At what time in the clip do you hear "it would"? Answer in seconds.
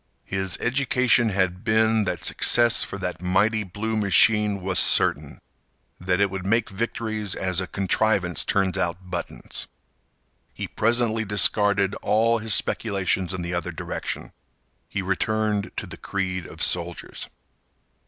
6.19-6.43